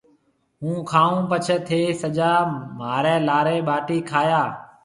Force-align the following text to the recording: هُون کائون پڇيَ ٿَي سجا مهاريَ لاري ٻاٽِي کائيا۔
هُون 0.61 0.77
کائون 0.91 1.21
پڇيَ 1.29 1.55
ٿَي 1.67 1.81
سجا 2.01 2.31
مهاريَ 2.77 3.15
لاري 3.27 3.57
ٻاٽِي 3.67 3.97
کائيا۔ 4.09 4.41